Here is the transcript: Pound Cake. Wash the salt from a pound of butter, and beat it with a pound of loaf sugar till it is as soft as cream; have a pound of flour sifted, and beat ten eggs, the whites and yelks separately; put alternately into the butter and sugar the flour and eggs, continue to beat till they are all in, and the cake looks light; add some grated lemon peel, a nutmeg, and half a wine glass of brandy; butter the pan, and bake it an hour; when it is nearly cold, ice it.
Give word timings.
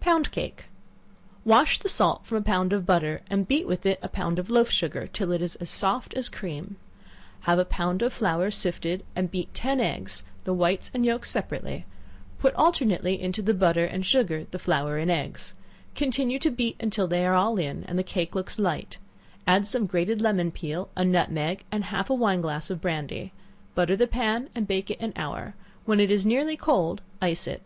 Pound 0.00 0.30
Cake. 0.32 0.64
Wash 1.44 1.78
the 1.80 1.90
salt 1.90 2.24
from 2.24 2.38
a 2.38 2.42
pound 2.42 2.72
of 2.72 2.86
butter, 2.86 3.20
and 3.28 3.46
beat 3.46 3.64
it 3.68 3.68
with 3.68 3.84
a 3.84 3.96
pound 4.08 4.38
of 4.38 4.48
loaf 4.48 4.70
sugar 4.70 5.06
till 5.06 5.32
it 5.32 5.42
is 5.42 5.54
as 5.56 5.68
soft 5.68 6.14
as 6.14 6.30
cream; 6.30 6.76
have 7.40 7.58
a 7.58 7.64
pound 7.66 8.00
of 8.00 8.14
flour 8.14 8.50
sifted, 8.50 9.04
and 9.14 9.30
beat 9.30 9.52
ten 9.52 9.78
eggs, 9.78 10.24
the 10.44 10.54
whites 10.54 10.90
and 10.94 11.04
yelks 11.04 11.30
separately; 11.30 11.84
put 12.38 12.54
alternately 12.54 13.20
into 13.20 13.42
the 13.42 13.52
butter 13.52 13.84
and 13.84 14.06
sugar 14.06 14.46
the 14.50 14.58
flour 14.58 14.96
and 14.96 15.10
eggs, 15.10 15.52
continue 15.94 16.38
to 16.38 16.50
beat 16.50 16.78
till 16.90 17.06
they 17.06 17.26
are 17.26 17.34
all 17.34 17.58
in, 17.58 17.84
and 17.84 17.98
the 17.98 18.02
cake 18.02 18.34
looks 18.34 18.58
light; 18.58 18.96
add 19.46 19.68
some 19.68 19.84
grated 19.84 20.22
lemon 20.22 20.50
peel, 20.50 20.88
a 20.96 21.04
nutmeg, 21.04 21.64
and 21.70 21.84
half 21.84 22.08
a 22.08 22.14
wine 22.14 22.40
glass 22.40 22.70
of 22.70 22.80
brandy; 22.80 23.30
butter 23.74 23.94
the 23.94 24.06
pan, 24.06 24.48
and 24.54 24.66
bake 24.66 24.90
it 24.90 25.00
an 25.02 25.12
hour; 25.16 25.54
when 25.84 26.00
it 26.00 26.10
is 26.10 26.24
nearly 26.24 26.56
cold, 26.56 27.02
ice 27.20 27.46
it. 27.46 27.60